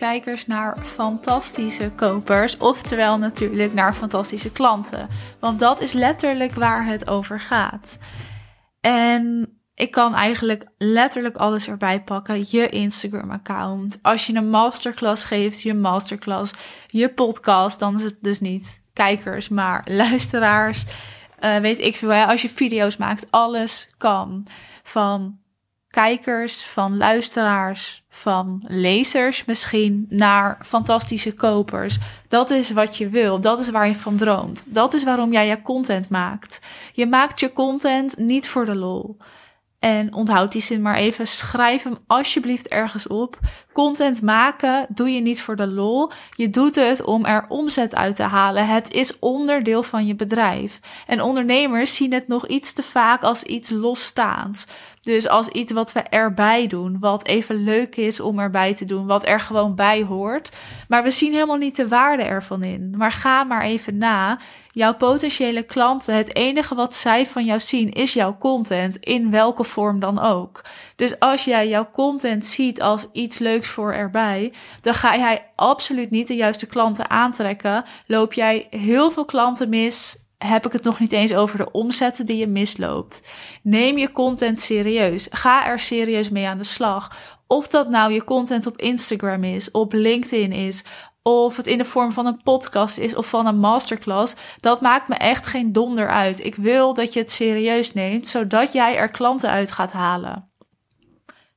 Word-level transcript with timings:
Kijkers 0.00 0.46
naar 0.46 0.76
fantastische 0.76 1.90
kopers, 1.96 2.56
oftewel 2.56 3.18
natuurlijk 3.18 3.72
naar 3.72 3.94
fantastische 3.94 4.52
klanten. 4.52 5.08
Want 5.40 5.58
dat 5.58 5.80
is 5.80 5.92
letterlijk 5.92 6.54
waar 6.54 6.86
het 6.86 7.08
over 7.08 7.40
gaat. 7.40 7.98
En 8.80 9.54
ik 9.74 9.90
kan 9.90 10.14
eigenlijk 10.14 10.66
letterlijk 10.78 11.36
alles 11.36 11.68
erbij 11.68 12.02
pakken. 12.02 12.44
Je 12.48 12.68
Instagram-account. 12.68 13.98
Als 14.02 14.26
je 14.26 14.34
een 14.34 14.50
masterclass 14.50 15.24
geeft, 15.24 15.62
je 15.62 15.74
masterclass. 15.74 16.54
Je 16.86 17.08
podcast, 17.08 17.78
dan 17.78 17.96
is 17.96 18.02
het 18.02 18.16
dus 18.20 18.40
niet 18.40 18.82
kijkers, 18.92 19.48
maar 19.48 19.86
luisteraars. 20.02 20.84
Uh, 21.40 21.56
weet 21.56 21.78
ik 21.78 21.96
veel. 21.96 22.10
Als 22.10 22.42
je 22.42 22.48
video's 22.48 22.96
maakt, 22.96 23.26
alles 23.30 23.90
kan. 23.96 24.46
Van 24.82 25.39
kijkers, 25.90 26.64
van 26.64 26.96
luisteraars, 26.96 28.04
van 28.08 28.64
lezers 28.66 29.44
misschien 29.44 30.06
naar 30.08 30.58
fantastische 30.64 31.34
kopers. 31.34 31.98
Dat 32.28 32.50
is 32.50 32.70
wat 32.70 32.96
je 32.96 33.08
wil. 33.08 33.40
Dat 33.40 33.60
is 33.60 33.70
waar 33.70 33.86
je 33.86 33.94
van 33.94 34.16
droomt. 34.16 34.64
Dat 34.66 34.94
is 34.94 35.04
waarom 35.04 35.32
jij 35.32 35.46
je 35.46 35.62
content 35.62 36.08
maakt. 36.08 36.60
Je 36.92 37.06
maakt 37.06 37.40
je 37.40 37.52
content 37.52 38.16
niet 38.16 38.48
voor 38.48 38.64
de 38.64 38.74
lol. 38.74 39.16
En 39.80 40.14
onthoud 40.14 40.52
die 40.52 40.60
zin 40.60 40.82
maar 40.82 40.94
even. 40.94 41.26
Schrijf 41.26 41.82
hem 41.82 41.98
alsjeblieft 42.06 42.68
ergens 42.68 43.06
op. 43.06 43.38
Content 43.72 44.22
maken 44.22 44.86
doe 44.88 45.10
je 45.10 45.20
niet 45.20 45.42
voor 45.42 45.56
de 45.56 45.66
lol. 45.66 46.10
Je 46.36 46.50
doet 46.50 46.74
het 46.74 47.04
om 47.04 47.24
er 47.24 47.44
omzet 47.48 47.94
uit 47.94 48.16
te 48.16 48.22
halen. 48.22 48.66
Het 48.66 48.90
is 48.90 49.18
onderdeel 49.18 49.82
van 49.82 50.06
je 50.06 50.14
bedrijf. 50.14 50.80
En 51.06 51.22
ondernemers 51.22 51.96
zien 51.96 52.12
het 52.12 52.28
nog 52.28 52.46
iets 52.46 52.72
te 52.72 52.82
vaak 52.82 53.22
als 53.22 53.42
iets 53.42 53.70
losstaands. 53.70 54.66
Dus 55.00 55.28
als 55.28 55.48
iets 55.48 55.72
wat 55.72 55.92
we 55.92 56.00
erbij 56.00 56.66
doen, 56.66 56.96
wat 56.98 57.26
even 57.26 57.64
leuk 57.64 57.96
is 57.96 58.20
om 58.20 58.38
erbij 58.38 58.74
te 58.74 58.84
doen, 58.84 59.06
wat 59.06 59.26
er 59.26 59.40
gewoon 59.40 59.74
bij 59.74 60.02
hoort. 60.02 60.56
Maar 60.88 61.02
we 61.02 61.10
zien 61.10 61.32
helemaal 61.32 61.56
niet 61.56 61.76
de 61.76 61.88
waarde 61.88 62.22
ervan 62.22 62.62
in. 62.62 62.94
Maar 62.96 63.12
ga 63.12 63.44
maar 63.44 63.62
even 63.62 63.98
na. 63.98 64.38
Jouw 64.72 64.94
potentiële 64.94 65.62
klanten, 65.62 66.14
het 66.14 66.34
enige 66.34 66.74
wat 66.74 66.94
zij 66.94 67.26
van 67.26 67.44
jou 67.44 67.60
zien 67.60 67.92
is 67.92 68.12
jouw 68.12 68.36
content, 68.38 68.96
in 68.96 69.30
welke 69.30 69.64
vorm 69.64 70.00
dan 70.00 70.20
ook. 70.20 70.64
Dus 70.96 71.18
als 71.18 71.44
jij 71.44 71.68
jouw 71.68 71.90
content 71.92 72.46
ziet 72.46 72.82
als 72.82 73.08
iets 73.12 73.38
leuks 73.38 73.68
voor 73.68 73.92
erbij, 73.92 74.52
dan 74.80 74.94
ga 74.94 75.16
jij 75.16 75.46
absoluut 75.56 76.10
niet 76.10 76.28
de 76.28 76.36
juiste 76.36 76.66
klanten 76.66 77.10
aantrekken. 77.10 77.84
Loop 78.06 78.32
jij 78.32 78.66
heel 78.70 79.10
veel 79.10 79.24
klanten 79.24 79.68
mis 79.68 80.28
heb 80.44 80.66
ik 80.66 80.72
het 80.72 80.82
nog 80.82 80.98
niet 80.98 81.12
eens 81.12 81.34
over 81.34 81.58
de 81.58 81.70
omzetten 81.70 82.26
die 82.26 82.36
je 82.36 82.46
misloopt. 82.46 83.28
Neem 83.62 83.98
je 83.98 84.12
content 84.12 84.60
serieus. 84.60 85.26
Ga 85.30 85.66
er 85.66 85.78
serieus 85.78 86.28
mee 86.30 86.46
aan 86.46 86.58
de 86.58 86.64
slag. 86.64 87.16
Of 87.46 87.68
dat 87.68 87.88
nou 87.88 88.12
je 88.12 88.24
content 88.24 88.66
op 88.66 88.80
Instagram 88.80 89.44
is, 89.44 89.70
op 89.70 89.92
LinkedIn 89.92 90.52
is, 90.52 90.84
of 91.22 91.56
het 91.56 91.66
in 91.66 91.78
de 91.78 91.84
vorm 91.84 92.12
van 92.12 92.26
een 92.26 92.42
podcast 92.42 92.98
is 92.98 93.14
of 93.14 93.26
van 93.28 93.46
een 93.46 93.58
masterclass, 93.58 94.36
dat 94.60 94.80
maakt 94.80 95.08
me 95.08 95.14
echt 95.14 95.46
geen 95.46 95.72
donder 95.72 96.08
uit. 96.08 96.44
Ik 96.44 96.54
wil 96.54 96.94
dat 96.94 97.12
je 97.12 97.20
het 97.20 97.30
serieus 97.30 97.92
neemt, 97.92 98.28
zodat 98.28 98.72
jij 98.72 98.96
er 98.96 99.10
klanten 99.10 99.50
uit 99.50 99.72
gaat 99.72 99.92
halen. 99.92 100.49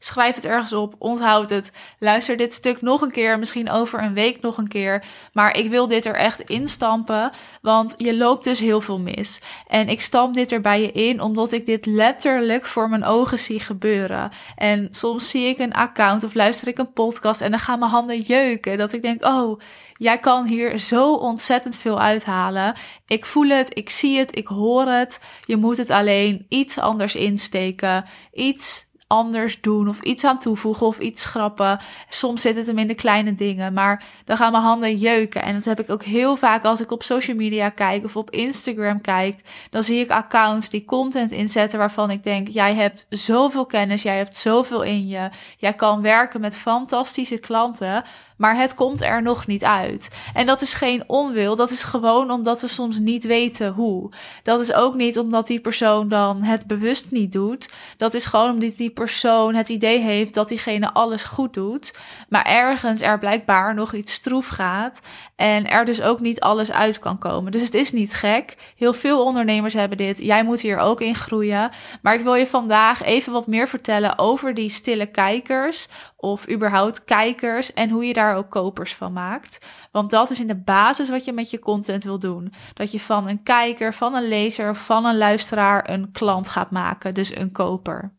Schrijf 0.04 0.36
het 0.36 0.46
ergens 0.46 0.73
op, 0.73 0.96
onthoud 0.98 1.50
het. 1.50 1.72
Luister 2.00 2.38
dit 2.38 2.54
stuk 2.54 2.82
nog 2.82 3.02
een 3.02 3.12
keer, 3.12 3.40
misschien 3.40 3.70
over 3.70 4.04
een 4.04 4.14
week 4.14 4.42
nog 4.42 4.58
een 4.58 4.68
keer. 4.68 5.06
Maar 5.34 5.58
ik 5.58 5.70
wil 5.70 5.88
dit 5.88 6.06
er 6.06 6.16
echt 6.16 6.40
instampen, 6.40 7.32
want 7.62 7.96
je 7.98 8.18
loopt 8.18 8.44
dus 8.44 8.59
heel 8.59 8.81
veel 8.81 9.00
mis. 9.00 9.42
En 9.68 9.90
ik 9.90 10.02
stamp 10.02 10.34
dit 10.34 10.52
er 10.52 10.62
bij 10.62 10.81
je 10.81 10.91
in, 10.91 11.22
omdat 11.22 11.52
ik 11.52 11.66
dit 11.66 11.86
letterlijk 11.86 12.66
voor 12.66 12.90
mijn 12.90 13.03
ogen 13.03 13.40
zie 13.40 13.59
gebeuren. 13.59 14.31
En 14.56 14.88
soms 14.91 15.30
zie 15.30 15.47
ik 15.47 15.59
een 15.59 15.74
account 15.74 16.24
of 16.24 16.34
luister 16.34 16.68
ik 16.68 16.78
een 16.78 16.94
podcast 16.94 17.41
en 17.41 17.52
dan 17.52 17.59
gaan 17.59 17.80
mijn 17.80 17.91
handen 17.91 18.22
jeuken. 18.22 18.78
Dat 18.78 18.94
ik 18.94 19.02
denk, 19.02 19.25
oh, 19.25 19.59
jij 19.97 20.18
kan 20.18 20.46
hier 20.46 20.80
zo 20.80 21.14
ontzettend 21.14 21.78
veel 21.78 22.00
uithalen. 22.00 22.75
Ik 23.08 23.25
voel 23.25 23.47
het, 23.47 23.78
ik 23.78 23.90
zie 23.90 24.18
het, 24.20 24.38
ik 24.38 24.47
hoor 24.47 24.85
het. 24.85 25.22
Je 25.46 25.58
moet 25.58 25.78
het 25.78 25.90
alleen 25.90 26.46
iets 26.50 26.78
anders 26.78 27.16
insteken. 27.16 28.06
Iets 28.34 28.91
anders 29.13 29.62
doen 29.62 29.88
of 29.88 30.01
iets 30.01 30.24
aan 30.24 30.40
toevoegen 30.40 30.88
of 30.88 31.00
iets 31.00 31.22
schrappen. 31.22 31.79
Soms 32.09 32.41
zit 32.41 32.56
het 32.56 32.68
hem 32.68 32.78
in 32.78 32.88
de 32.88 32.94
kleine 32.94 33.35
dingen, 33.35 33.74
maar 33.74 34.03
dan 34.25 34.38
gaan 34.38 34.51
mijn 34.51 34.63
handen 34.63 34.96
jeuken. 34.96 35.44
En 35.44 35.53
dat 35.53 35.66
heb 35.66 35.79
ik 35.79 35.90
ook 35.90 36.03
heel 36.03 36.35
vaak 36.35 36.63
als 36.63 36.81
ik 36.81 36.91
op 36.91 37.03
social 37.03 37.35
media 37.35 37.69
kijk 37.69 38.03
of 38.06 38.16
op 38.16 38.29
Instagram 38.29 39.02
kijk. 39.02 39.40
Dan 39.69 39.84
zie 39.84 40.00
ik 40.00 40.12
accounts 40.12 40.69
die 40.69 40.85
content 40.85 41.31
inzetten 41.31 41.79
waarvan 41.79 42.09
ik 42.09 42.23
denk: 42.23 42.47
jij 42.47 42.73
hebt 42.73 43.06
zoveel 43.09 43.66
kennis, 43.66 44.02
jij 44.02 44.18
hebt 44.18 44.38
zoveel 44.38 44.81
in 44.81 45.07
je. 45.07 45.29
Jij 45.57 45.73
kan 45.73 46.02
werken 46.02 46.41
met 46.41 46.57
fantastische 46.57 47.38
klanten 47.38 48.03
maar 48.44 48.58
het 48.58 48.76
komt 48.76 49.02
er 49.02 49.22
nog 49.22 49.48
niet 49.48 49.64
uit. 49.64 50.09
En 50.34 50.46
dat 50.46 50.62
is 50.62 50.74
geen 50.74 51.04
onwil, 51.08 51.56
dat 51.56 51.72
is 51.72 51.84
gewoon 51.84 52.31
omdat 52.31 52.62
we 52.62 52.68
soms 52.68 53.00
niet 53.00 53.26
weten 53.26 53.72
hoe. 53.72 54.12
Dat 54.44 54.59
is 54.59 54.74
ook 54.74 54.96
niet 54.96 55.20
omdat 55.20 55.48
die 55.48 55.59
persoon 55.59 56.09
dan 56.09 56.42
het 56.42 56.68
bewust 56.68 57.12
niet 57.12 57.32
doet. 57.32 57.72
Dat 57.98 58.14
is 58.14 58.26
gewoon 58.26 58.50
omdat 58.50 58.78
die 58.78 58.90
persoon 58.90 59.56
het 59.56 59.70
idee 59.70 60.00
heeft 60.00 60.34
dat 60.34 60.48
diegene 60.48 60.94
alles 60.94 61.24
goed 61.24 61.53
doet, 61.53 61.94
maar 62.30 62.46
ergens 62.46 63.02
er 63.02 63.20
blijkbaar 63.20 63.74
nog 63.74 63.94
iets 63.94 64.14
stroef 64.14 64.48
gaat 64.48 65.02
en 65.36 65.70
er 65.70 65.86
dus 65.86 66.02
ook 66.02 66.20
niet 66.20 66.40
alles 66.40 66.72
uit 66.72 67.00
kan 67.00 67.18
komen. 67.18 67.52
Dus 67.52 67.62
het 67.62 67.74
is 67.74 67.92
niet 67.92 68.14
gek. 68.14 68.56
Heel 68.76 68.94
veel 68.94 69.24
ondernemers 69.24 69.74
hebben 69.74 69.98
dit. 69.98 70.18
Jij 70.18 70.44
moet 70.44 70.62
hier 70.62 70.78
ook 70.78 71.02
in 71.02 71.16
groeien. 71.16 71.70
Maar 72.02 72.14
ik 72.14 72.24
wil 72.24 72.36
je 72.36 72.48
vandaag 72.48 73.03
even 73.03 73.34
wat 73.34 73.48
meer 73.48 73.68
vertellen 73.68 74.20
over 74.20 74.53
die 74.53 74.70
stille 74.70 75.06
kijkers 75.06 75.88
of 76.18 76.50
überhaupt 76.50 77.03
kijkers 77.03 77.74
en 77.74 77.90
hoe 77.90 78.06
je 78.06 78.14
daar 78.14 78.33
ook 78.36 78.50
kopers 78.50 78.96
van 78.96 79.14
maakt. 79.14 79.66
Want 79.92 80.10
dat 80.10 80.30
is 80.30 80.40
in 80.40 80.48
de 80.48 80.62
basis 80.62 81.10
wat 81.10 81.26
je 81.26 81.34
met 81.34 81.50
je 81.50 81.60
content 81.60 82.04
wil 82.04 82.20
doen. 82.20 82.54
Dat 82.74 82.92
je 82.92 83.00
van 83.00 83.30
een 83.30 83.44
kijker, 83.44 83.94
van 83.94 84.16
een 84.16 84.28
lezer, 84.28 84.76
van 84.76 85.06
een 85.06 85.18
luisteraar 85.18 85.90
een 85.90 86.12
klant 86.12 86.50
gaat 86.50 86.72
maken, 86.72 87.14
dus 87.14 87.36
een 87.36 87.52
koper. 87.52 88.14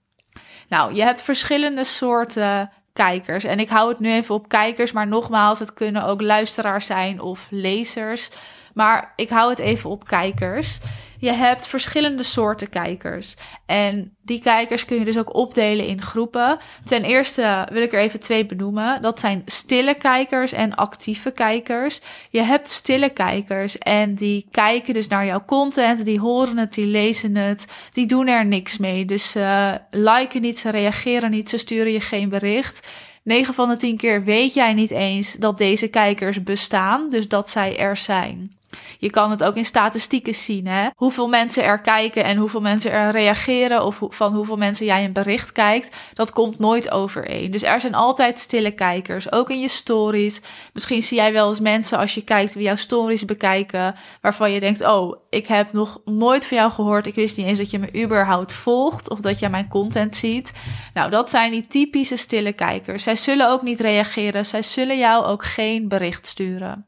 Nou, 0.69 0.95
je 0.95 1.03
hebt 1.03 1.21
verschillende 1.21 1.85
soorten 1.85 2.71
kijkers. 2.93 3.45
En 3.45 3.59
ik 3.59 3.69
hou 3.69 3.89
het 3.89 3.99
nu 3.99 4.13
even 4.13 4.35
op 4.35 4.49
kijkers, 4.49 4.93
maar 4.93 5.07
nogmaals, 5.07 5.59
het 5.59 5.75
kunnen 5.75 6.05
ook 6.05 6.21
luisteraars 6.21 6.87
zijn 6.87 7.21
of 7.21 7.47
lezers. 7.51 8.31
Maar 8.75 9.13
ik 9.17 9.29
hou 9.29 9.51
het 9.51 9.59
even 9.59 9.91
op 9.91 10.07
kijkers. 10.07 10.81
Je 11.25 11.33
hebt 11.33 11.67
verschillende 11.67 12.23
soorten 12.23 12.69
kijkers. 12.69 13.37
En 13.67 14.17
die 14.23 14.41
kijkers 14.41 14.85
kun 14.85 14.99
je 14.99 15.05
dus 15.05 15.19
ook 15.19 15.35
opdelen 15.35 15.87
in 15.87 16.03
groepen. 16.03 16.59
Ten 16.85 17.05
eerste 17.05 17.69
wil 17.73 17.83
ik 17.83 17.93
er 17.93 18.01
even 18.01 18.21
twee 18.21 18.47
benoemen. 18.47 19.03
Dat 19.03 19.21
zijn 19.21 19.43
stille 19.47 19.95
kijkers 19.95 20.53
en 20.53 20.75
actieve 20.75 21.31
kijkers. 21.31 22.01
Je 22.31 22.43
hebt 22.43 22.71
stille 22.71 23.11
kijkers 23.11 23.79
en 23.79 24.15
die 24.15 24.47
kijken 24.51 24.95
dus 24.95 25.09
naar 25.09 25.27
jouw 25.27 25.45
content. 25.45 26.05
Die 26.05 26.21
horen 26.21 26.59
het, 26.59 26.75
die 26.75 26.87
lezen 26.87 27.37
het. 27.37 27.67
Die 27.91 28.07
doen 28.07 28.27
er 28.27 28.47
niks 28.47 28.79
mee. 28.79 29.05
Dus 29.05 29.31
ze 29.31 29.79
liken 29.91 30.43
niet, 30.43 30.59
ze 30.59 30.71
reageren 30.71 31.31
niet, 31.31 31.49
ze 31.49 31.59
sturen 31.59 31.93
je 31.93 32.01
geen 32.01 32.29
bericht. 32.29 32.89
9 33.23 33.55
van 33.55 33.69
de 33.69 33.77
10 33.77 33.97
keer 33.97 34.25
weet 34.25 34.55
jij 34.55 34.75
niet 34.75 34.91
eens 34.91 35.33
dat 35.33 35.59
deze 35.59 35.89
kijkers 35.89 36.43
bestaan, 36.43 37.09
dus 37.09 37.29
dat 37.29 37.51
zij 37.51 37.79
er 37.79 37.97
zijn. 37.97 38.53
Je 38.99 39.11
kan 39.11 39.31
het 39.31 39.45
ook 39.45 39.57
in 39.57 39.65
statistieken 39.65 40.35
zien, 40.35 40.67
hè? 40.67 40.89
Hoeveel 40.95 41.29
mensen 41.29 41.65
er 41.65 41.81
kijken 41.81 42.25
en 42.25 42.37
hoeveel 42.37 42.61
mensen 42.61 42.93
er 42.93 43.11
reageren, 43.11 43.85
of 43.85 44.01
van 44.09 44.35
hoeveel 44.35 44.57
mensen 44.57 44.87
jij 44.87 45.05
een 45.05 45.13
bericht 45.13 45.53
kijkt, 45.53 45.97
dat 46.15 46.33
komt 46.33 46.59
nooit 46.59 46.91
overeen. 46.91 47.51
Dus 47.51 47.63
er 47.63 47.81
zijn 47.81 47.95
altijd 47.95 48.39
stille 48.39 48.71
kijkers, 48.71 49.33
ook 49.33 49.51
in 49.51 49.61
je 49.61 49.69
stories. 49.69 50.43
Misschien 50.73 51.03
zie 51.03 51.17
jij 51.17 51.33
wel 51.33 51.49
eens 51.49 51.61
mensen 51.61 51.99
als 51.99 52.15
je 52.15 52.25
kijkt 52.25 52.55
wie 52.55 52.65
jouw 52.65 52.77
stories 52.77 53.25
bekijken, 53.25 53.95
waarvan 54.21 54.53
je 54.53 54.61
denkt: 54.61 54.87
Oh, 54.87 55.17
ik 55.31 55.47
heb 55.47 55.73
nog 55.73 56.01
nooit 56.05 56.47
van 56.47 56.57
jou 56.57 56.71
gehoord. 56.71 57.07
Ik 57.07 57.15
wist 57.15 57.37
niet 57.37 57.47
eens 57.47 57.59
dat 57.59 57.71
je 57.71 57.79
me 57.79 58.03
überhaupt 58.03 58.53
volgt 58.53 59.11
of 59.11 59.21
dat 59.21 59.39
jij 59.39 59.51
mijn 59.51 59.69
content 59.69 60.17
ziet. 60.17 60.53
Nou, 60.95 61.11
dat 61.11 61.31
zijn 61.31 61.51
die 61.51 61.67
typische 61.67 62.17
stille 62.17 62.53
kijkers. 62.53 63.03
Zij 63.03 63.17
zullen 63.17 63.51
ook 63.51 63.63
niet 63.63 63.81
reageren, 63.81 64.47
zij 64.47 64.63
zullen 64.63 64.99
jou 64.99 65.25
ook 65.25 65.45
geen 65.45 65.89
bericht 65.89 66.27
sturen. 66.27 66.87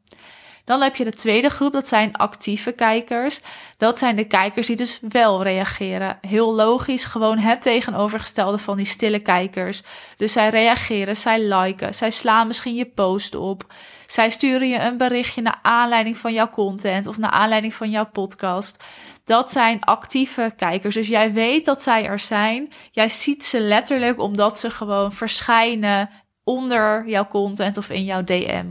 Dan 0.66 0.82
heb 0.82 0.96
je 0.96 1.04
de 1.04 1.12
tweede 1.12 1.48
groep, 1.48 1.72
dat 1.72 1.88
zijn 1.88 2.16
actieve 2.16 2.72
kijkers. 2.72 3.40
Dat 3.76 3.98
zijn 3.98 4.16
de 4.16 4.24
kijkers 4.24 4.66
die 4.66 4.76
dus 4.76 5.00
wel 5.08 5.42
reageren. 5.42 6.18
Heel 6.20 6.54
logisch, 6.54 7.04
gewoon 7.04 7.38
het 7.38 7.62
tegenovergestelde 7.62 8.58
van 8.58 8.76
die 8.76 8.86
stille 8.86 9.18
kijkers. 9.18 9.82
Dus 10.16 10.32
zij 10.32 10.48
reageren, 10.48 11.16
zij 11.16 11.42
liken, 11.54 11.94
zij 11.94 12.10
slaan 12.10 12.46
misschien 12.46 12.74
je 12.74 12.86
post 12.86 13.34
op. 13.34 13.72
Zij 14.06 14.30
sturen 14.30 14.68
je 14.68 14.78
een 14.78 14.96
berichtje 14.96 15.42
naar 15.42 15.58
aanleiding 15.62 16.18
van 16.18 16.32
jouw 16.32 16.50
content 16.50 17.06
of 17.06 17.18
naar 17.18 17.30
aanleiding 17.30 17.74
van 17.74 17.90
jouw 17.90 18.06
podcast. 18.06 18.84
Dat 19.24 19.52
zijn 19.52 19.80
actieve 19.80 20.52
kijkers. 20.56 20.94
Dus 20.94 21.08
jij 21.08 21.32
weet 21.32 21.64
dat 21.64 21.82
zij 21.82 22.06
er 22.06 22.18
zijn. 22.18 22.72
Jij 22.90 23.08
ziet 23.08 23.44
ze 23.44 23.60
letterlijk 23.60 24.20
omdat 24.20 24.58
ze 24.58 24.70
gewoon 24.70 25.12
verschijnen 25.12 26.10
onder 26.44 27.08
jouw 27.08 27.26
content 27.26 27.76
of 27.76 27.90
in 27.90 28.04
jouw 28.04 28.24
DM. 28.24 28.66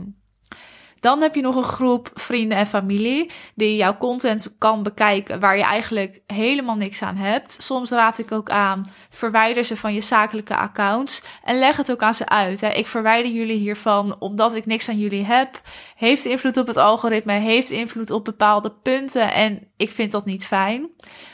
Dan 1.00 1.22
heb 1.22 1.34
je 1.34 1.40
nog 1.40 1.56
een 1.56 1.62
groep 1.62 2.10
vrienden 2.14 2.58
en 2.58 2.66
familie 2.66 3.30
die 3.54 3.76
jouw 3.76 3.96
content 3.96 4.52
kan 4.58 4.82
bekijken 4.82 5.40
waar 5.40 5.56
je 5.56 5.62
eigenlijk 5.62 6.20
helemaal 6.26 6.74
niks 6.74 7.02
aan 7.02 7.16
hebt. 7.16 7.62
Soms 7.62 7.90
raad 7.90 8.18
ik 8.18 8.32
ook 8.32 8.50
aan, 8.50 8.90
verwijder 9.10 9.64
ze 9.64 9.76
van 9.76 9.94
je 9.94 10.00
zakelijke 10.00 10.56
accounts 10.56 11.22
en 11.44 11.58
leg 11.58 11.76
het 11.76 11.90
ook 11.90 12.02
aan 12.02 12.14
ze 12.14 12.28
uit. 12.28 12.60
Hè. 12.60 12.68
Ik 12.68 12.86
verwijder 12.86 13.32
jullie 13.32 13.58
hiervan 13.58 14.16
omdat 14.18 14.54
ik 14.54 14.66
niks 14.66 14.88
aan 14.88 14.98
jullie 14.98 15.24
heb. 15.24 15.60
Heeft 15.96 16.24
invloed 16.24 16.56
op 16.56 16.66
het 16.66 16.76
algoritme, 16.76 17.32
heeft 17.32 17.70
invloed 17.70 18.10
op 18.10 18.24
bepaalde 18.24 18.72
punten 18.82 19.32
en 19.32 19.68
ik 19.76 19.90
vind 19.90 20.12
dat 20.12 20.24
niet 20.24 20.46
fijn. 20.46 20.88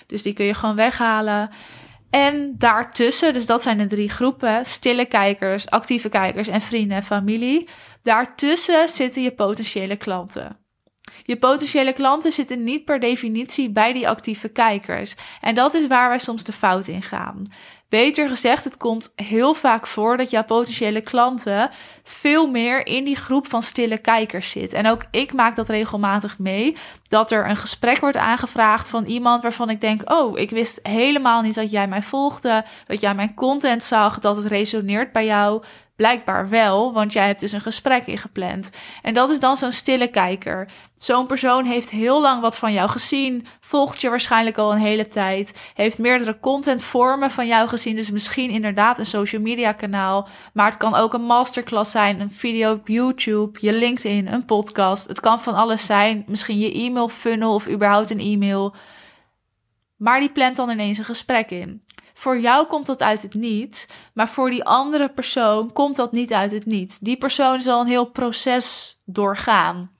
Dus 0.06 0.22
die 0.22 0.32
kun 0.32 0.44
je 0.44 0.54
gewoon 0.54 0.76
weghalen. 0.76 1.50
En 2.12 2.54
daartussen, 2.58 3.32
dus 3.32 3.46
dat 3.46 3.62
zijn 3.62 3.78
de 3.78 3.86
drie 3.86 4.08
groepen: 4.08 4.66
stille 4.66 5.06
kijkers, 5.06 5.70
actieve 5.70 6.08
kijkers 6.08 6.48
en 6.48 6.60
vrienden 6.60 6.96
en 6.96 7.02
familie. 7.02 7.68
Daartussen 8.02 8.88
zitten 8.88 9.22
je 9.22 9.34
potentiële 9.34 9.96
klanten. 9.96 10.56
Je 11.24 11.36
potentiële 11.36 11.92
klanten 11.92 12.32
zitten 12.32 12.64
niet 12.64 12.84
per 12.84 13.00
definitie 13.00 13.70
bij 13.70 13.92
die 13.92 14.08
actieve 14.08 14.48
kijkers. 14.48 15.14
En 15.40 15.54
dat 15.54 15.74
is 15.74 15.86
waar 15.86 16.08
wij 16.08 16.18
soms 16.18 16.44
de 16.44 16.52
fout 16.52 16.86
in 16.86 17.02
gaan. 17.02 17.42
Beter 17.92 18.28
gezegd, 18.28 18.64
het 18.64 18.76
komt 18.76 19.12
heel 19.16 19.54
vaak 19.54 19.86
voor 19.86 20.16
dat 20.16 20.30
jouw 20.30 20.44
potentiële 20.44 21.00
klanten 21.00 21.70
veel 22.02 22.46
meer 22.46 22.86
in 22.86 23.04
die 23.04 23.16
groep 23.16 23.46
van 23.46 23.62
stille 23.62 23.98
kijkers 23.98 24.50
zit. 24.50 24.72
En 24.72 24.86
ook 24.86 25.04
ik 25.10 25.32
maak 25.32 25.56
dat 25.56 25.68
regelmatig 25.68 26.38
mee. 26.38 26.76
Dat 27.08 27.30
er 27.30 27.48
een 27.48 27.56
gesprek 27.56 27.98
wordt 27.98 28.16
aangevraagd 28.16 28.88
van 28.88 29.04
iemand 29.04 29.42
waarvan 29.42 29.70
ik 29.70 29.80
denk: 29.80 30.10
Oh, 30.10 30.38
ik 30.38 30.50
wist 30.50 30.78
helemaal 30.82 31.40
niet 31.40 31.54
dat 31.54 31.70
jij 31.70 31.88
mij 31.88 32.02
volgde, 32.02 32.64
dat 32.86 33.00
jij 33.00 33.14
mijn 33.14 33.34
content 33.34 33.84
zag, 33.84 34.18
dat 34.18 34.36
het 34.36 34.46
resoneert 34.46 35.12
bij 35.12 35.24
jou. 35.24 35.62
Blijkbaar 36.02 36.48
wel, 36.48 36.92
want 36.92 37.12
jij 37.12 37.26
hebt 37.26 37.40
dus 37.40 37.52
een 37.52 37.60
gesprek 37.60 38.06
ingepland. 38.06 38.70
En 39.02 39.14
dat 39.14 39.30
is 39.30 39.40
dan 39.40 39.56
zo'n 39.56 39.72
stille 39.72 40.08
kijker. 40.08 40.68
Zo'n 40.96 41.26
persoon 41.26 41.64
heeft 41.64 41.90
heel 41.90 42.20
lang 42.20 42.40
wat 42.40 42.58
van 42.58 42.72
jou 42.72 42.88
gezien, 42.88 43.46
volgt 43.60 44.00
je 44.00 44.08
waarschijnlijk 44.08 44.58
al 44.58 44.72
een 44.72 44.80
hele 44.80 45.06
tijd, 45.06 45.58
heeft 45.74 45.98
meerdere 45.98 46.40
contentvormen 46.40 47.30
van 47.30 47.46
jou 47.46 47.68
gezien, 47.68 47.96
dus 47.96 48.10
misschien 48.10 48.50
inderdaad 48.50 48.98
een 48.98 49.04
social 49.04 49.42
media 49.42 49.72
kanaal, 49.72 50.28
maar 50.52 50.66
het 50.66 50.76
kan 50.76 50.94
ook 50.94 51.14
een 51.14 51.24
masterclass 51.24 51.90
zijn, 51.90 52.20
een 52.20 52.32
video 52.32 52.72
op 52.72 52.88
YouTube, 52.88 53.58
je 53.60 53.72
LinkedIn, 53.72 54.32
een 54.32 54.44
podcast. 54.44 55.08
Het 55.08 55.20
kan 55.20 55.40
van 55.40 55.54
alles 55.54 55.86
zijn, 55.86 56.24
misschien 56.26 56.58
je 56.58 56.72
e-mail 56.72 57.08
funnel 57.08 57.54
of 57.54 57.68
überhaupt 57.68 58.10
een 58.10 58.20
e-mail. 58.20 58.74
Maar 59.96 60.20
die 60.20 60.32
plant 60.32 60.56
dan 60.56 60.70
ineens 60.70 60.98
een 60.98 61.04
gesprek 61.04 61.50
in. 61.50 61.82
Voor 62.14 62.40
jou 62.40 62.66
komt 62.66 62.86
dat 62.86 63.02
uit 63.02 63.22
het 63.22 63.34
niet, 63.34 63.88
maar 64.14 64.28
voor 64.28 64.50
die 64.50 64.64
andere 64.64 65.08
persoon 65.08 65.72
komt 65.72 65.96
dat 65.96 66.12
niet 66.12 66.32
uit 66.32 66.50
het 66.50 66.66
niet. 66.66 67.04
Die 67.04 67.16
persoon 67.16 67.60
zal 67.60 67.80
een 67.80 67.86
heel 67.86 68.10
proces 68.10 68.98
doorgaan. 69.04 69.90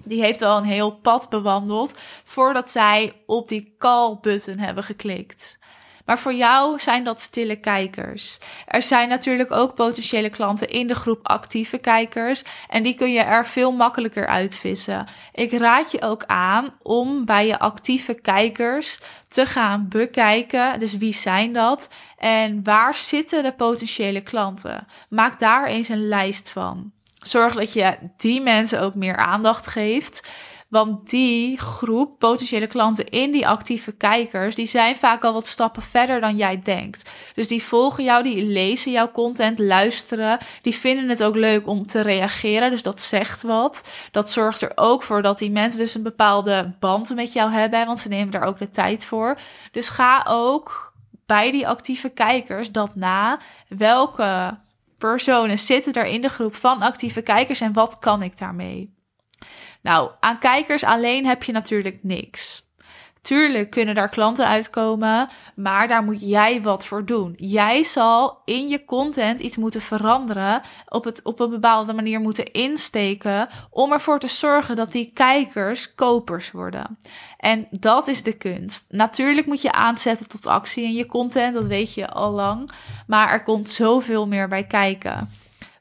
Die 0.00 0.22
heeft 0.22 0.42
al 0.42 0.56
een 0.56 0.64
heel 0.64 0.90
pad 0.90 1.28
bewandeld 1.28 1.98
voordat 2.24 2.70
zij 2.70 3.22
op 3.26 3.48
die 3.48 3.74
call-button 3.78 4.58
hebben 4.58 4.84
geklikt. 4.84 5.58
Maar 6.04 6.18
voor 6.18 6.34
jou 6.34 6.78
zijn 6.78 7.04
dat 7.04 7.20
stille 7.20 7.56
kijkers. 7.56 8.38
Er 8.66 8.82
zijn 8.82 9.08
natuurlijk 9.08 9.50
ook 9.50 9.74
potentiële 9.74 10.30
klanten 10.30 10.68
in 10.68 10.86
de 10.86 10.94
groep 10.94 11.20
actieve 11.22 11.78
kijkers. 11.78 12.42
En 12.68 12.82
die 12.82 12.94
kun 12.94 13.12
je 13.12 13.20
er 13.20 13.46
veel 13.46 13.72
makkelijker 13.72 14.26
uitvissen. 14.26 15.06
Ik 15.32 15.52
raad 15.52 15.92
je 15.92 16.02
ook 16.02 16.24
aan 16.26 16.74
om 16.82 17.24
bij 17.24 17.46
je 17.46 17.58
actieve 17.58 18.14
kijkers 18.14 19.00
te 19.28 19.46
gaan 19.46 19.88
bekijken. 19.88 20.78
Dus 20.78 20.96
wie 20.96 21.12
zijn 21.12 21.52
dat? 21.52 21.88
En 22.18 22.64
waar 22.64 22.96
zitten 22.96 23.42
de 23.42 23.52
potentiële 23.52 24.20
klanten? 24.20 24.86
Maak 25.08 25.38
daar 25.38 25.66
eens 25.66 25.88
een 25.88 26.08
lijst 26.08 26.50
van. 26.50 26.92
Zorg 27.20 27.54
dat 27.54 27.72
je 27.72 27.96
die 28.16 28.40
mensen 28.40 28.80
ook 28.80 28.94
meer 28.94 29.16
aandacht 29.16 29.66
geeft. 29.66 30.28
Want 30.70 31.10
die 31.10 31.58
groep 31.58 32.18
potentiële 32.18 32.66
klanten 32.66 33.08
in 33.08 33.30
die 33.30 33.48
actieve 33.48 33.92
kijkers, 33.92 34.54
die 34.54 34.66
zijn 34.66 34.96
vaak 34.96 35.24
al 35.24 35.32
wat 35.32 35.46
stappen 35.46 35.82
verder 35.82 36.20
dan 36.20 36.36
jij 36.36 36.62
denkt. 36.62 37.10
Dus 37.34 37.48
die 37.48 37.62
volgen 37.62 38.04
jou, 38.04 38.22
die 38.22 38.44
lezen 38.46 38.92
jouw 38.92 39.10
content, 39.10 39.58
luisteren. 39.58 40.38
Die 40.62 40.74
vinden 40.74 41.08
het 41.08 41.22
ook 41.22 41.34
leuk 41.34 41.66
om 41.66 41.86
te 41.86 42.00
reageren. 42.00 42.70
Dus 42.70 42.82
dat 42.82 43.00
zegt 43.00 43.42
wat. 43.42 43.88
Dat 44.10 44.30
zorgt 44.30 44.62
er 44.62 44.72
ook 44.74 45.02
voor 45.02 45.22
dat 45.22 45.38
die 45.38 45.50
mensen 45.50 45.80
dus 45.80 45.94
een 45.94 46.02
bepaalde 46.02 46.72
band 46.80 47.14
met 47.14 47.32
jou 47.32 47.52
hebben, 47.52 47.86
want 47.86 48.00
ze 48.00 48.08
nemen 48.08 48.30
daar 48.30 48.46
ook 48.46 48.58
de 48.58 48.68
tijd 48.68 49.04
voor. 49.04 49.38
Dus 49.72 49.88
ga 49.88 50.24
ook 50.28 50.92
bij 51.26 51.50
die 51.50 51.68
actieve 51.68 52.08
kijkers 52.08 52.72
dat 52.72 52.94
na. 52.94 53.38
Welke 53.68 54.58
personen 54.98 55.58
zitten 55.58 55.92
er 55.92 56.06
in 56.06 56.20
de 56.20 56.28
groep 56.28 56.54
van 56.54 56.82
actieve 56.82 57.22
kijkers 57.22 57.60
en 57.60 57.72
wat 57.72 57.98
kan 57.98 58.22
ik 58.22 58.38
daarmee? 58.38 58.98
Nou, 59.82 60.10
aan 60.20 60.38
kijkers 60.38 60.84
alleen 60.84 61.26
heb 61.26 61.42
je 61.42 61.52
natuurlijk 61.52 61.98
niks. 62.02 62.68
Tuurlijk 63.22 63.70
kunnen 63.70 63.94
daar 63.94 64.08
klanten 64.08 64.46
uitkomen, 64.46 65.28
maar 65.54 65.88
daar 65.88 66.02
moet 66.02 66.28
jij 66.28 66.62
wat 66.62 66.86
voor 66.86 67.04
doen. 67.04 67.34
Jij 67.36 67.82
zal 67.84 68.42
in 68.44 68.68
je 68.68 68.84
content 68.84 69.40
iets 69.40 69.56
moeten 69.56 69.80
veranderen, 69.80 70.62
op, 70.88 71.04
het, 71.04 71.22
op 71.22 71.40
een 71.40 71.50
bepaalde 71.50 71.92
manier 71.92 72.20
moeten 72.20 72.52
insteken, 72.52 73.48
om 73.70 73.92
ervoor 73.92 74.18
te 74.18 74.28
zorgen 74.28 74.76
dat 74.76 74.92
die 74.92 75.10
kijkers 75.14 75.94
kopers 75.94 76.50
worden. 76.50 76.98
En 77.36 77.66
dat 77.70 78.08
is 78.08 78.22
de 78.22 78.36
kunst. 78.36 78.86
Natuurlijk 78.88 79.46
moet 79.46 79.62
je 79.62 79.72
aanzetten 79.72 80.28
tot 80.28 80.46
actie 80.46 80.84
in 80.84 80.94
je 80.94 81.06
content, 81.06 81.54
dat 81.54 81.66
weet 81.66 81.94
je 81.94 82.08
al 82.08 82.30
lang, 82.30 82.70
maar 83.06 83.30
er 83.30 83.42
komt 83.42 83.70
zoveel 83.70 84.26
meer 84.26 84.48
bij 84.48 84.64
kijken. 84.64 85.28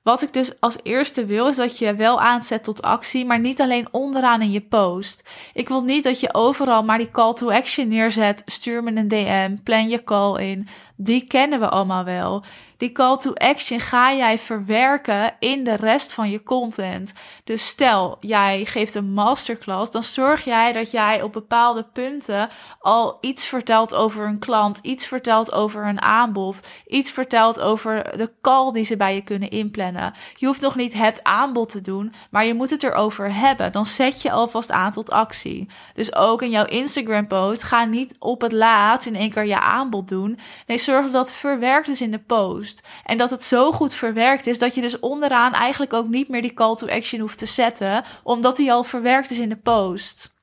Wat 0.10 0.22
ik 0.22 0.34
dus 0.34 0.60
als 0.60 0.78
eerste 0.84 1.26
wil, 1.26 1.48
is 1.48 1.56
dat 1.56 1.78
je 1.78 1.96
wel 1.96 2.22
aanzet 2.22 2.64
tot 2.64 2.82
actie, 2.82 3.26
maar 3.26 3.40
niet 3.40 3.62
alleen 3.62 3.88
onderaan 3.92 4.42
in 4.42 4.52
je 4.52 4.62
post. 4.62 5.30
Ik 5.54 5.68
wil 5.68 5.82
niet 5.82 6.04
dat 6.04 6.20
je 6.20 6.34
overal 6.34 6.84
maar 6.84 6.98
die 6.98 7.12
call 7.12 7.34
to 7.34 7.52
action 7.52 7.88
neerzet. 7.88 8.42
Stuur 8.46 8.84
me 8.84 8.96
een 8.96 9.08
DM, 9.08 9.56
plan 9.64 9.90
je 9.90 10.04
call 10.04 10.42
in. 10.42 10.68
Die 10.96 11.28
kennen 11.28 11.60
we 11.60 11.70
allemaal 11.70 12.04
wel. 12.04 12.44
Die 12.80 12.92
call 12.92 13.18
to 13.18 13.34
action 13.34 13.80
ga 13.80 14.14
jij 14.14 14.40
verwerken 14.40 15.34
in 15.40 15.64
de 15.64 15.76
rest 15.76 16.14
van 16.14 16.30
je 16.30 16.44
content. 16.44 17.14
Dus 17.44 17.68
stel, 17.68 18.18
jij 18.20 18.66
geeft 18.66 18.96
een 18.96 19.14
masterclass, 19.14 19.92
dan 19.92 20.04
zorg 20.04 20.44
jij 20.44 20.72
dat 20.72 20.92
jij 20.92 21.22
op 21.22 21.34
bepaalde 21.34 21.84
punten 21.94 22.50
al 22.80 23.18
iets 23.22 23.46
vertelt 23.46 23.96
over 23.96 24.28
een 24.28 24.40
klant, 24.40 24.80
iets 24.82 25.06
vertelt 25.06 25.52
over 25.52 25.88
een 25.88 26.02
aanbod, 26.02 26.68
iets 26.88 27.12
vertelt 27.12 27.60
over 27.60 28.18
de 28.18 28.32
call 28.42 28.72
die 28.72 28.86
ze 28.86 28.98
bij 28.98 29.16
je 29.16 29.22
kunnen 29.22 29.50
inplannen. 29.50 30.14
Je 30.36 30.46
hoeft 30.46 30.62
nog 30.62 30.76
niet 30.76 30.94
het 30.94 31.24
aanbod 31.24 31.70
te 31.70 31.82
doen, 31.82 32.14
maar 32.32 32.46
je 32.46 32.54
moet 32.54 32.70
het 32.70 32.84
erover 32.84 33.36
hebben. 33.36 33.72
Dan 33.72 33.86
zet 33.86 34.22
je 34.22 34.32
alvast 34.32 34.72
aan 34.72 34.92
tot 34.92 35.12
actie. 35.12 35.68
Dus 35.94 36.16
ook 36.16 36.42
in 36.42 36.50
jouw 36.50 36.66
Instagram 36.66 37.28
post 37.28 37.64
ga 37.64 37.86
niet 37.86 38.16
op 38.20 38.42
het 38.42 38.52
laat 38.52 39.06
in 39.06 39.16
één 39.16 39.32
keer 39.32 39.46
je 39.46 39.60
aanbod 39.60 40.08
doen. 40.08 40.40
Nee, 40.66 40.78
zorg 40.78 41.12
dat 41.12 41.28
het 41.28 41.38
verwerkt 41.38 41.88
is 41.88 42.02
in 42.02 42.12
de 42.12 42.20
post. 42.20 42.68
En 43.06 43.18
dat 43.18 43.30
het 43.30 43.44
zo 43.44 43.72
goed 43.72 43.94
verwerkt 43.94 44.48
is 44.48 44.60
dat 44.60 44.76
je 44.76 44.82
dus 44.82 45.00
onderaan 45.00 45.54
eigenlijk 45.54 45.94
ook 45.94 46.08
niet 46.08 46.28
meer 46.28 46.42
die 46.42 46.54
call 46.54 46.76
to 46.76 46.88
action 46.88 47.20
hoeft 47.20 47.38
te 47.38 47.46
zetten, 47.46 48.04
omdat 48.24 48.58
die 48.58 48.72
al 48.72 48.84
verwerkt 48.84 49.32
is 49.32 49.40
in 49.40 49.50
de 49.50 49.56
post. 49.56 50.38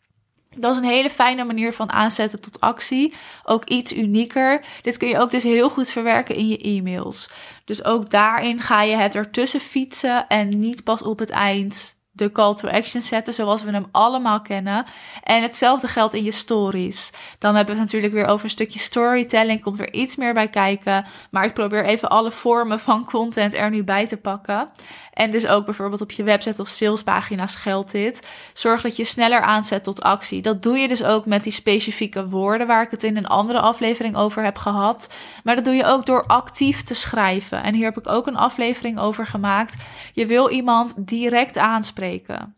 Dat 0.56 0.72
is 0.72 0.76
een 0.80 0.88
hele 0.88 1.10
fijne 1.10 1.44
manier 1.44 1.72
van 1.72 1.92
aanzetten 1.92 2.40
tot 2.40 2.60
actie. 2.60 3.14
Ook 3.44 3.64
iets 3.64 3.92
unieker. 3.92 4.64
Dit 4.82 4.96
kun 4.96 5.08
je 5.08 5.18
ook 5.18 5.30
dus 5.30 5.42
heel 5.42 5.70
goed 5.70 5.88
verwerken 5.88 6.34
in 6.34 6.48
je 6.48 6.58
e-mails. 6.58 7.28
Dus 7.64 7.84
ook 7.84 8.10
daarin 8.10 8.60
ga 8.60 8.82
je 8.82 8.96
het 8.96 9.14
ertussen 9.14 9.60
fietsen 9.60 10.26
en 10.28 10.58
niet 10.58 10.84
pas 10.84 11.02
op 11.02 11.18
het 11.18 11.30
eind 11.30 11.95
de 12.16 12.32
call 12.32 12.54
to 12.54 12.68
action 12.68 13.00
zetten 13.00 13.34
zoals 13.34 13.62
we 13.62 13.70
hem 13.70 13.86
allemaal 13.90 14.40
kennen. 14.40 14.84
En 15.22 15.42
hetzelfde 15.42 15.88
geldt 15.88 16.14
in 16.14 16.24
je 16.24 16.32
stories. 16.32 17.12
Dan 17.38 17.54
hebben 17.54 17.74
we 17.74 17.80
het 17.80 17.90
natuurlijk 17.90 18.12
weer 18.14 18.32
over 18.32 18.44
een 18.44 18.50
stukje 18.50 18.78
storytelling. 18.78 19.62
Komt 19.62 19.80
er 19.80 19.92
iets 19.92 20.16
meer 20.16 20.34
bij 20.34 20.48
kijken. 20.48 21.04
Maar 21.30 21.44
ik 21.44 21.54
probeer 21.54 21.84
even 21.84 22.08
alle 22.08 22.30
vormen 22.30 22.80
van 22.80 23.04
content 23.04 23.54
er 23.54 23.70
nu 23.70 23.84
bij 23.84 24.06
te 24.06 24.16
pakken. 24.16 24.68
En 25.16 25.30
dus 25.30 25.46
ook 25.46 25.64
bijvoorbeeld 25.64 26.00
op 26.00 26.10
je 26.10 26.22
website 26.22 26.62
of 26.62 26.68
salespagina's 26.68 27.54
geldt 27.54 27.92
dit. 27.92 28.26
Zorg 28.52 28.82
dat 28.82 28.96
je 28.96 29.04
sneller 29.04 29.40
aanzet 29.40 29.84
tot 29.84 30.02
actie. 30.02 30.42
Dat 30.42 30.62
doe 30.62 30.78
je 30.78 30.88
dus 30.88 31.04
ook 31.04 31.26
met 31.26 31.42
die 31.42 31.52
specifieke 31.52 32.28
woorden 32.28 32.66
waar 32.66 32.82
ik 32.82 32.90
het 32.90 33.02
in 33.02 33.16
een 33.16 33.26
andere 33.26 33.60
aflevering 33.60 34.16
over 34.16 34.44
heb 34.44 34.58
gehad. 34.58 35.12
Maar 35.44 35.54
dat 35.54 35.64
doe 35.64 35.74
je 35.74 35.84
ook 35.84 36.06
door 36.06 36.26
actief 36.26 36.82
te 36.82 36.94
schrijven. 36.94 37.62
En 37.62 37.74
hier 37.74 37.84
heb 37.84 37.98
ik 37.98 38.08
ook 38.08 38.26
een 38.26 38.36
aflevering 38.36 38.98
over 38.98 39.26
gemaakt. 39.26 39.76
Je 40.12 40.26
wil 40.26 40.50
iemand 40.50 40.94
direct 40.96 41.58
aanspreken. 41.58 42.55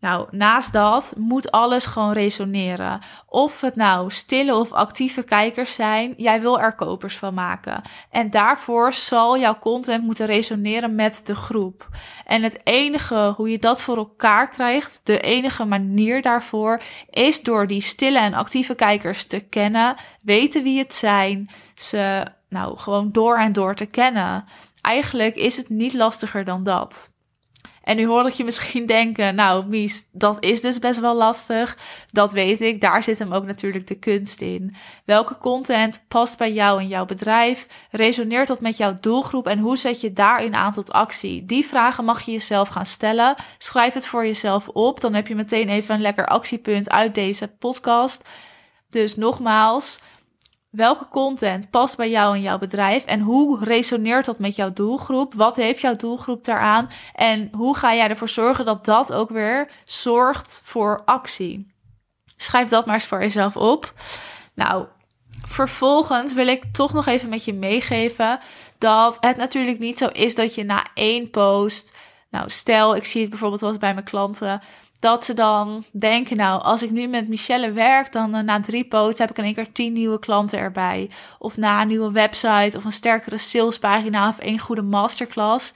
Nou, 0.00 0.26
naast 0.30 0.72
dat 0.72 1.14
moet 1.16 1.50
alles 1.50 1.86
gewoon 1.86 2.12
resoneren. 2.12 3.00
Of 3.26 3.60
het 3.60 3.76
nou 3.76 4.10
stille 4.10 4.54
of 4.54 4.72
actieve 4.72 5.22
kijkers 5.22 5.74
zijn, 5.74 6.14
jij 6.16 6.40
wil 6.40 6.60
er 6.60 6.74
kopers 6.74 7.16
van 7.16 7.34
maken. 7.34 7.82
En 8.10 8.30
daarvoor 8.30 8.92
zal 8.92 9.38
jouw 9.38 9.58
content 9.58 10.04
moeten 10.04 10.26
resoneren 10.26 10.94
met 10.94 11.26
de 11.26 11.34
groep. 11.34 11.88
En 12.26 12.42
het 12.42 12.60
enige 12.64 13.32
hoe 13.36 13.50
je 13.50 13.58
dat 13.58 13.82
voor 13.82 13.96
elkaar 13.96 14.48
krijgt, 14.48 15.00
de 15.04 15.20
enige 15.20 15.64
manier 15.64 16.22
daarvoor, 16.22 16.82
is 17.10 17.42
door 17.42 17.66
die 17.66 17.80
stille 17.80 18.18
en 18.18 18.34
actieve 18.34 18.74
kijkers 18.74 19.24
te 19.26 19.40
kennen, 19.40 19.96
weten 20.22 20.62
wie 20.62 20.78
het 20.78 20.94
zijn, 20.94 21.50
ze 21.74 22.26
nou 22.48 22.78
gewoon 22.78 23.12
door 23.12 23.38
en 23.38 23.52
door 23.52 23.74
te 23.74 23.86
kennen. 23.86 24.44
Eigenlijk 24.80 25.36
is 25.36 25.56
het 25.56 25.68
niet 25.68 25.94
lastiger 25.94 26.44
dan 26.44 26.62
dat. 26.62 27.18
En 27.82 27.96
nu 27.96 28.06
hoor 28.06 28.26
ik 28.26 28.32
je 28.32 28.44
misschien 28.44 28.86
denken, 28.96 29.34
nou 29.34 29.66
Mies, 29.66 30.06
dat 30.12 30.36
is 30.44 30.60
dus 30.60 30.78
best 30.78 31.00
wel 31.00 31.14
lastig. 31.14 31.78
Dat 32.10 32.32
weet 32.32 32.60
ik, 32.60 32.80
daar 32.80 33.02
zit 33.02 33.18
hem 33.18 33.32
ook 33.32 33.44
natuurlijk 33.44 33.86
de 33.86 33.98
kunst 33.98 34.40
in. 34.40 34.74
Welke 35.04 35.38
content 35.38 36.04
past 36.08 36.38
bij 36.38 36.52
jou 36.52 36.80
en 36.80 36.88
jouw 36.88 37.04
bedrijf? 37.04 37.66
Resoneert 37.90 38.48
dat 38.48 38.60
met 38.60 38.76
jouw 38.76 38.98
doelgroep 39.00 39.46
en 39.46 39.58
hoe 39.58 39.76
zet 39.76 40.00
je 40.00 40.12
daarin 40.12 40.54
aan 40.54 40.72
tot 40.72 40.92
actie? 40.92 41.46
Die 41.46 41.66
vragen 41.66 42.04
mag 42.04 42.22
je 42.22 42.32
jezelf 42.32 42.68
gaan 42.68 42.86
stellen. 42.86 43.34
Schrijf 43.58 43.94
het 43.94 44.06
voor 44.06 44.26
jezelf 44.26 44.68
op, 44.68 45.00
dan 45.00 45.14
heb 45.14 45.26
je 45.26 45.34
meteen 45.34 45.68
even 45.68 45.94
een 45.94 46.00
lekker 46.00 46.26
actiepunt 46.26 46.90
uit 46.90 47.14
deze 47.14 47.48
podcast. 47.48 48.28
Dus 48.88 49.16
nogmaals, 49.16 50.00
Welke 50.70 51.08
content 51.08 51.70
past 51.70 51.96
bij 51.96 52.10
jou 52.10 52.34
en 52.34 52.42
jouw 52.42 52.58
bedrijf 52.58 53.04
en 53.04 53.20
hoe 53.20 53.64
resoneert 53.64 54.24
dat 54.24 54.38
met 54.38 54.56
jouw 54.56 54.72
doelgroep? 54.72 55.34
Wat 55.34 55.56
heeft 55.56 55.80
jouw 55.80 55.96
doelgroep 55.96 56.44
daaraan? 56.44 56.90
En 57.14 57.48
hoe 57.52 57.76
ga 57.76 57.94
jij 57.94 58.08
ervoor 58.08 58.28
zorgen 58.28 58.64
dat 58.64 58.84
dat 58.84 59.12
ook 59.12 59.30
weer 59.30 59.70
zorgt 59.84 60.60
voor 60.64 61.02
actie? 61.04 61.74
Schrijf 62.36 62.68
dat 62.68 62.86
maar 62.86 62.94
eens 62.94 63.06
voor 63.06 63.20
jezelf 63.20 63.56
op. 63.56 63.94
Nou, 64.54 64.86
vervolgens 65.46 66.34
wil 66.34 66.46
ik 66.46 66.64
toch 66.72 66.92
nog 66.92 67.06
even 67.06 67.28
met 67.28 67.44
je 67.44 67.54
meegeven 67.54 68.38
dat 68.78 69.16
het 69.20 69.36
natuurlijk 69.36 69.78
niet 69.78 69.98
zo 69.98 70.06
is 70.06 70.34
dat 70.34 70.54
je 70.54 70.64
na 70.64 70.86
één 70.94 71.30
post, 71.30 71.96
nou 72.30 72.50
stel 72.50 72.96
ik 72.96 73.04
zie 73.04 73.20
het 73.20 73.30
bijvoorbeeld 73.30 73.60
wel 73.60 73.78
bij 73.78 73.94
mijn 73.94 74.04
klanten, 74.04 74.60
dat 75.00 75.24
ze 75.24 75.34
dan 75.34 75.84
denken, 75.92 76.36
nou, 76.36 76.62
als 76.62 76.82
ik 76.82 76.90
nu 76.90 77.06
met 77.06 77.28
Michelle 77.28 77.72
werk, 77.72 78.12
dan 78.12 78.36
uh, 78.36 78.42
na 78.42 78.60
drie 78.60 78.84
posts 78.84 79.18
heb 79.18 79.30
ik 79.30 79.38
in 79.38 79.44
één 79.44 79.54
keer 79.54 79.72
tien 79.72 79.92
nieuwe 79.92 80.18
klanten 80.18 80.58
erbij. 80.58 81.10
Of 81.38 81.56
na 81.56 81.80
een 81.80 81.88
nieuwe 81.88 82.12
website 82.12 82.76
of 82.76 82.84
een 82.84 82.92
sterkere 82.92 83.38
salespagina 83.38 84.28
of 84.28 84.38
één 84.38 84.58
goede 84.58 84.82
masterclass. 84.82 85.72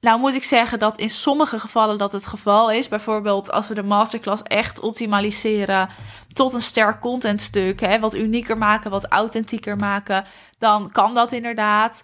Nou 0.00 0.20
moet 0.20 0.34
ik 0.34 0.44
zeggen 0.44 0.78
dat 0.78 0.98
in 0.98 1.10
sommige 1.10 1.60
gevallen 1.60 1.98
dat 1.98 2.12
het 2.12 2.26
geval 2.26 2.70
is. 2.70 2.88
Bijvoorbeeld 2.88 3.50
als 3.50 3.68
we 3.68 3.74
de 3.74 3.82
masterclass 3.82 4.42
echt 4.42 4.80
optimaliseren 4.80 5.88
tot 6.32 6.52
een 6.52 6.60
sterk 6.60 7.00
contentstuk, 7.00 7.80
hè, 7.80 7.98
wat 8.00 8.14
unieker 8.14 8.58
maken, 8.58 8.90
wat 8.90 9.08
authentieker 9.08 9.76
maken, 9.76 10.24
dan 10.58 10.90
kan 10.92 11.14
dat 11.14 11.32
inderdaad 11.32 12.02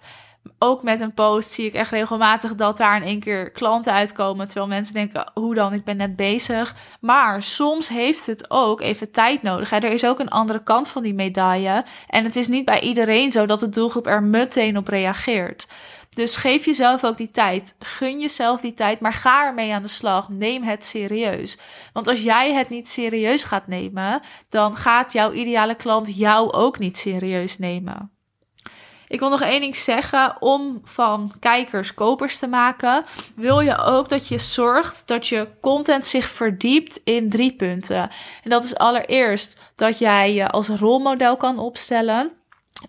ook 0.59 0.83
met 0.83 1.01
een 1.01 1.13
post 1.13 1.51
zie 1.51 1.65
ik 1.65 1.73
echt 1.73 1.91
regelmatig 1.91 2.55
dat 2.55 2.77
daar 2.77 2.95
in 2.95 3.07
één 3.07 3.19
keer 3.19 3.51
klanten 3.51 3.93
uitkomen. 3.93 4.45
Terwijl 4.45 4.67
mensen 4.67 4.93
denken, 4.93 5.31
hoe 5.33 5.55
dan? 5.55 5.73
Ik 5.73 5.83
ben 5.83 5.97
net 5.97 6.15
bezig. 6.15 6.75
Maar 6.99 7.43
soms 7.43 7.87
heeft 7.87 8.25
het 8.25 8.49
ook 8.49 8.81
even 8.81 9.11
tijd 9.11 9.41
nodig. 9.41 9.71
Er 9.71 9.83
is 9.83 10.05
ook 10.05 10.19
een 10.19 10.29
andere 10.29 10.63
kant 10.63 10.87
van 10.87 11.03
die 11.03 11.13
medaille. 11.13 11.85
En 12.07 12.23
het 12.23 12.35
is 12.35 12.47
niet 12.47 12.65
bij 12.65 12.81
iedereen 12.81 13.31
zo 13.31 13.45
dat 13.45 13.59
de 13.59 13.69
doelgroep 13.69 14.07
er 14.07 14.23
meteen 14.23 14.77
op 14.77 14.87
reageert. 14.87 15.67
Dus 16.09 16.35
geef 16.35 16.65
jezelf 16.65 17.03
ook 17.03 17.17
die 17.17 17.31
tijd. 17.31 17.75
Gun 17.79 18.19
jezelf 18.19 18.61
die 18.61 18.73
tijd, 18.73 18.99
maar 18.99 19.13
ga 19.13 19.45
ermee 19.45 19.73
aan 19.73 19.81
de 19.81 19.87
slag. 19.87 20.29
Neem 20.29 20.63
het 20.63 20.85
serieus. 20.85 21.57
Want 21.93 22.07
als 22.07 22.23
jij 22.23 22.53
het 22.53 22.69
niet 22.69 22.89
serieus 22.89 23.43
gaat 23.43 23.67
nemen, 23.67 24.21
dan 24.49 24.75
gaat 24.75 25.13
jouw 25.13 25.31
ideale 25.31 25.75
klant 25.75 26.17
jou 26.17 26.51
ook 26.51 26.79
niet 26.79 26.97
serieus 26.97 27.57
nemen. 27.57 28.14
Ik 29.15 29.21
wil 29.21 29.29
nog 29.29 29.41
één 29.41 29.61
ding 29.61 29.75
zeggen. 29.75 30.41
Om 30.41 30.79
van 30.83 31.31
kijkers 31.39 31.93
kopers 31.93 32.37
te 32.37 32.47
maken, 32.47 33.05
wil 33.35 33.59
je 33.59 33.77
ook 33.77 34.09
dat 34.09 34.27
je 34.27 34.37
zorgt 34.37 35.07
dat 35.07 35.27
je 35.27 35.47
content 35.61 36.05
zich 36.05 36.25
verdiept 36.25 37.01
in 37.03 37.29
drie 37.29 37.55
punten. 37.55 38.09
En 38.43 38.49
dat 38.49 38.63
is 38.63 38.77
allereerst 38.77 39.59
dat 39.75 39.97
jij 39.97 40.33
je 40.33 40.49
als 40.49 40.67
rolmodel 40.67 41.37
kan 41.37 41.59
opstellen. 41.59 42.31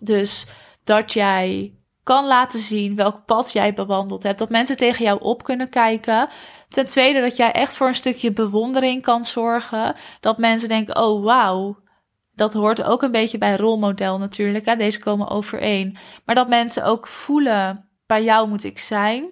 Dus 0.00 0.46
dat 0.84 1.12
jij 1.12 1.74
kan 2.02 2.26
laten 2.26 2.60
zien 2.60 2.96
welk 2.96 3.24
pad 3.24 3.52
jij 3.52 3.72
bewandeld 3.72 4.22
hebt. 4.22 4.38
Dat 4.38 4.50
mensen 4.50 4.76
tegen 4.76 5.04
jou 5.04 5.20
op 5.20 5.42
kunnen 5.42 5.68
kijken. 5.68 6.28
Ten 6.68 6.86
tweede 6.86 7.20
dat 7.20 7.36
jij 7.36 7.52
echt 7.52 7.74
voor 7.74 7.86
een 7.86 7.94
stukje 7.94 8.32
bewondering 8.32 9.02
kan 9.02 9.24
zorgen. 9.24 9.94
Dat 10.20 10.38
mensen 10.38 10.68
denken: 10.68 10.96
oh 11.02 11.24
wauw, 11.24 11.76
dat 12.36 12.52
hoort 12.52 12.82
ook 12.82 13.02
een 13.02 13.10
beetje 13.10 13.38
bij 13.38 13.56
rolmodel 13.56 14.18
natuurlijk. 14.18 14.64
Hè? 14.64 14.76
Deze 14.76 14.98
komen 14.98 15.28
overeen. 15.28 15.96
Maar 16.24 16.34
dat 16.34 16.48
mensen 16.48 16.84
ook 16.84 17.06
voelen, 17.06 17.88
bij 18.06 18.24
jou 18.24 18.48
moet 18.48 18.64
ik 18.64 18.78
zijn. 18.78 19.30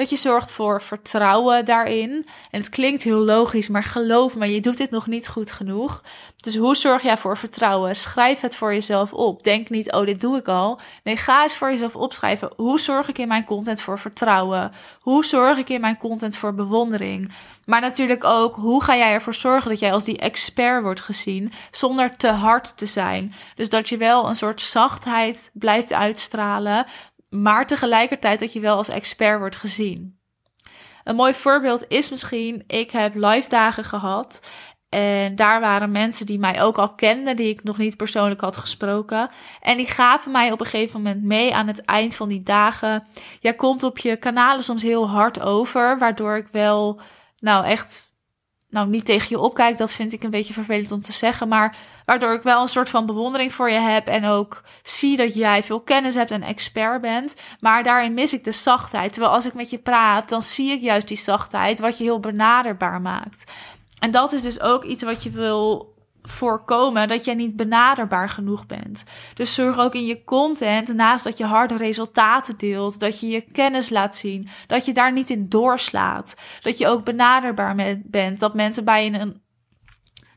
Dat 0.00 0.10
je 0.10 0.16
zorgt 0.16 0.52
voor 0.52 0.82
vertrouwen 0.82 1.64
daarin. 1.64 2.26
En 2.50 2.60
het 2.60 2.68
klinkt 2.68 3.02
heel 3.02 3.18
logisch, 3.18 3.68
maar 3.68 3.84
geloof 3.84 4.36
me, 4.36 4.52
je 4.52 4.60
doet 4.60 4.76
dit 4.76 4.90
nog 4.90 5.06
niet 5.06 5.28
goed 5.28 5.52
genoeg. 5.52 6.02
Dus 6.36 6.56
hoe 6.56 6.76
zorg 6.76 7.02
jij 7.02 7.16
voor 7.16 7.36
vertrouwen? 7.36 7.96
Schrijf 7.96 8.40
het 8.40 8.56
voor 8.56 8.72
jezelf 8.72 9.12
op. 9.12 9.42
Denk 9.42 9.70
niet, 9.70 9.92
oh, 9.92 10.06
dit 10.06 10.20
doe 10.20 10.36
ik 10.36 10.48
al. 10.48 10.80
Nee, 11.04 11.16
ga 11.16 11.42
eens 11.42 11.56
voor 11.56 11.70
jezelf 11.70 11.96
opschrijven. 11.96 12.52
Hoe 12.56 12.80
zorg 12.80 13.08
ik 13.08 13.18
in 13.18 13.28
mijn 13.28 13.44
content 13.44 13.80
voor 13.80 13.98
vertrouwen? 13.98 14.72
Hoe 15.00 15.24
zorg 15.24 15.58
ik 15.58 15.68
in 15.68 15.80
mijn 15.80 15.96
content 15.96 16.36
voor 16.36 16.54
bewondering? 16.54 17.32
Maar 17.64 17.80
natuurlijk 17.80 18.24
ook, 18.24 18.56
hoe 18.56 18.82
ga 18.82 18.96
jij 18.96 19.12
ervoor 19.12 19.34
zorgen 19.34 19.70
dat 19.70 19.78
jij 19.78 19.92
als 19.92 20.04
die 20.04 20.18
expert 20.18 20.82
wordt 20.82 21.00
gezien, 21.00 21.52
zonder 21.70 22.16
te 22.16 22.28
hard 22.28 22.76
te 22.76 22.86
zijn? 22.86 23.34
Dus 23.54 23.68
dat 23.68 23.88
je 23.88 23.96
wel 23.96 24.28
een 24.28 24.34
soort 24.34 24.60
zachtheid 24.60 25.50
blijft 25.52 25.92
uitstralen, 25.92 26.86
maar 27.30 27.66
tegelijkertijd 27.66 28.40
dat 28.40 28.52
je 28.52 28.60
wel 28.60 28.76
als 28.76 28.88
expert 28.88 29.38
wordt 29.38 29.56
gezien. 29.56 30.18
Een 31.04 31.16
mooi 31.16 31.34
voorbeeld 31.34 31.84
is 31.88 32.10
misschien, 32.10 32.64
ik 32.66 32.90
heb 32.90 33.14
live 33.14 33.48
dagen 33.48 33.84
gehad 33.84 34.40
en 34.90 35.36
daar 35.36 35.60
waren 35.60 35.90
mensen 35.90 36.26
die 36.26 36.38
mij 36.38 36.62
ook 36.62 36.78
al 36.78 36.94
kenden, 36.94 37.36
die 37.36 37.48
ik 37.48 37.62
nog 37.62 37.78
niet 37.78 37.96
persoonlijk 37.96 38.40
had 38.40 38.56
gesproken. 38.56 39.28
En 39.60 39.76
die 39.76 39.86
gaven 39.86 40.32
mij 40.32 40.52
op 40.52 40.60
een 40.60 40.66
gegeven 40.66 41.02
moment 41.02 41.22
mee 41.22 41.54
aan 41.54 41.66
het 41.66 41.80
eind 41.80 42.14
van 42.14 42.28
die 42.28 42.42
dagen. 42.42 43.06
Jij 43.40 43.54
komt 43.54 43.82
op 43.82 43.98
je 43.98 44.16
kanalen 44.16 44.62
soms 44.62 44.82
heel 44.82 45.08
hard 45.08 45.40
over, 45.40 45.98
waardoor 45.98 46.36
ik 46.36 46.48
wel, 46.52 47.00
nou 47.38 47.64
echt 47.64 48.09
nou 48.70 48.88
niet 48.88 49.04
tegen 49.04 49.26
je 49.28 49.38
opkijk, 49.38 49.78
dat 49.78 49.92
vind 49.92 50.12
ik 50.12 50.22
een 50.22 50.30
beetje 50.30 50.52
vervelend 50.52 50.92
om 50.92 51.02
te 51.02 51.12
zeggen, 51.12 51.48
maar 51.48 51.76
waardoor 52.04 52.32
ik 52.32 52.42
wel 52.42 52.62
een 52.62 52.68
soort 52.68 52.88
van 52.88 53.06
bewondering 53.06 53.54
voor 53.54 53.70
je 53.70 53.78
heb 53.78 54.08
en 54.08 54.24
ook 54.24 54.62
zie 54.82 55.16
dat 55.16 55.34
jij 55.34 55.62
veel 55.62 55.80
kennis 55.80 56.14
hebt 56.14 56.30
en 56.30 56.42
expert 56.42 57.00
bent, 57.00 57.36
maar 57.60 57.82
daarin 57.82 58.14
mis 58.14 58.32
ik 58.32 58.44
de 58.44 58.52
zachtheid. 58.52 59.12
Terwijl 59.12 59.34
als 59.34 59.46
ik 59.46 59.54
met 59.54 59.70
je 59.70 59.78
praat, 59.78 60.28
dan 60.28 60.42
zie 60.42 60.70
ik 60.70 60.80
juist 60.80 61.08
die 61.08 61.16
zachtheid, 61.16 61.80
wat 61.80 61.98
je 61.98 62.04
heel 62.04 62.20
benaderbaar 62.20 63.00
maakt. 63.00 63.52
En 63.98 64.10
dat 64.10 64.32
is 64.32 64.42
dus 64.42 64.60
ook 64.60 64.84
iets 64.84 65.02
wat 65.02 65.22
je 65.22 65.30
wil 65.30 65.94
voorkomen 66.22 67.08
dat 67.08 67.24
jij 67.24 67.34
niet 67.34 67.56
benaderbaar 67.56 68.28
genoeg 68.28 68.66
bent. 68.66 69.04
Dus 69.34 69.54
zorg 69.54 69.78
ook 69.78 69.94
in 69.94 70.06
je 70.06 70.24
content, 70.24 70.94
naast 70.94 71.24
dat 71.24 71.38
je 71.38 71.44
harde 71.44 71.76
resultaten 71.76 72.56
deelt, 72.56 73.00
dat 73.00 73.20
je 73.20 73.28
je 73.28 73.40
kennis 73.40 73.90
laat 73.90 74.16
zien, 74.16 74.48
dat 74.66 74.84
je 74.84 74.92
daar 74.92 75.12
niet 75.12 75.30
in 75.30 75.48
doorslaat. 75.48 76.34
Dat 76.60 76.78
je 76.78 76.88
ook 76.88 77.04
benaderbaar 77.04 77.98
bent, 78.04 78.40
dat 78.40 78.54
mensen 78.54 78.84
bij 78.84 79.04
je 79.04 79.18
een 79.18 79.42